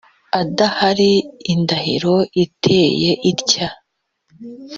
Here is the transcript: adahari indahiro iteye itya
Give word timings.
adahari 0.41 1.11
indahiro 1.53 2.15
iteye 2.45 3.11
itya 3.31 3.67